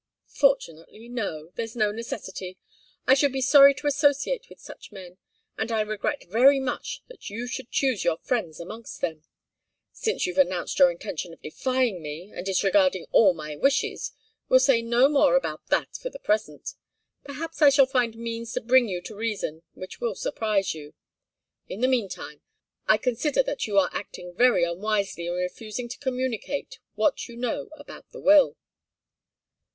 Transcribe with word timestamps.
"Fortunately, 0.33 1.07
no 1.07 1.49
there's 1.53 1.75
no 1.75 1.91
necessity. 1.91 2.57
I 3.05 3.13
should 3.13 3.31
be 3.31 3.39
sorry 3.39 3.75
to 3.75 3.85
associate 3.85 4.49
with 4.49 4.59
such 4.59 4.91
men, 4.91 5.19
and 5.59 5.71
I 5.71 5.81
regret 5.81 6.23
very 6.23 6.59
much 6.59 7.03
that 7.07 7.29
you 7.29 7.45
should 7.45 7.69
choose 7.69 8.03
your 8.03 8.17
friends 8.17 8.59
amongst 8.59 9.01
them. 9.01 9.23
Since 9.91 10.25
you've 10.25 10.39
announced 10.39 10.79
your 10.79 10.89
intention 10.89 11.33
of 11.33 11.41
defying 11.43 12.01
me 12.01 12.31
and 12.33 12.43
disregarding 12.43 13.05
all 13.11 13.35
my 13.35 13.55
wishes, 13.55 14.11
we'll 14.49 14.59
say 14.59 14.81
no 14.81 15.07
more 15.07 15.35
about 15.35 15.67
that 15.67 15.95
for 15.97 16.09
the 16.09 16.17
present. 16.17 16.73
Perhaps 17.23 17.61
I 17.61 17.69
shall 17.69 17.85
find 17.85 18.15
means 18.17 18.53
to 18.53 18.61
bring 18.61 18.87
you 18.87 19.01
to 19.03 19.13
reason 19.13 19.61
which 19.75 20.01
will 20.01 20.15
surprise 20.15 20.73
you. 20.73 20.95
In 21.69 21.81
the 21.81 21.87
meantime, 21.87 22.41
I 22.87 22.97
consider 22.97 23.43
that 23.43 23.67
you 23.67 23.77
are 23.77 23.89
acting 23.93 24.33
very 24.33 24.63
unwisely 24.63 25.27
in 25.27 25.33
refusing 25.35 25.87
to 25.89 25.99
communicate 25.99 26.79
what 26.95 27.27
you 27.27 27.35
know 27.35 27.69
about 27.77 28.09
the 28.09 28.19
will." 28.19 28.57